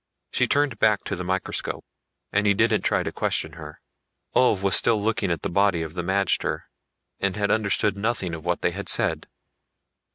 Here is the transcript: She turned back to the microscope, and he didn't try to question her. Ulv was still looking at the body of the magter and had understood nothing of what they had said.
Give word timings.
She 0.31 0.47
turned 0.47 0.79
back 0.79 1.03
to 1.03 1.15
the 1.15 1.23
microscope, 1.23 1.85
and 2.31 2.47
he 2.47 2.55
didn't 2.55 2.81
try 2.81 3.03
to 3.03 3.11
question 3.11 3.51
her. 3.53 3.81
Ulv 4.35 4.63
was 4.63 4.75
still 4.75 4.99
looking 4.99 5.29
at 5.29 5.43
the 5.43 5.47
body 5.51 5.83
of 5.83 5.93
the 5.93 6.01
magter 6.01 6.63
and 7.19 7.35
had 7.35 7.51
understood 7.51 7.95
nothing 7.95 8.33
of 8.33 8.43
what 8.43 8.61
they 8.63 8.71
had 8.71 8.89
said. 8.89 9.27